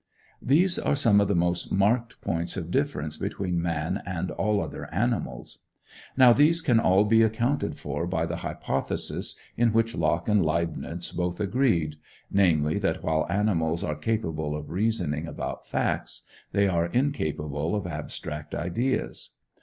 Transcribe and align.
These 0.41 0.79
are 0.79 0.95
some 0.95 1.21
of 1.21 1.27
the 1.27 1.35
most 1.35 1.71
marked 1.71 2.21
points 2.21 2.57
of 2.57 2.71
difference 2.71 3.17
between 3.17 3.61
man 3.61 4.01
and 4.03 4.31
all 4.31 4.59
other 4.59 4.91
animals. 4.91 5.59
Now 6.17 6.33
these 6.33 6.59
can 6.59 6.79
all 6.79 7.03
be 7.03 7.21
accounted 7.21 7.77
for 7.77 8.07
by 8.07 8.25
the 8.25 8.37
hypothesis 8.37 9.35
in 9.57 9.73
which 9.73 9.93
Locke 9.93 10.27
and 10.27 10.43
Leibnitz 10.43 11.11
both 11.11 11.39
agreed; 11.39 11.97
namely, 12.31 12.79
that 12.79 13.03
while 13.03 13.27
animals 13.29 13.83
are 13.83 13.93
capable 13.93 14.55
of 14.55 14.71
reasoning 14.71 15.27
about 15.27 15.67
facts, 15.67 16.23
they 16.51 16.67
are 16.67 16.87
incapable 16.87 17.75
of 17.75 17.85
abstract 17.85 18.55
ideas. 18.55 19.35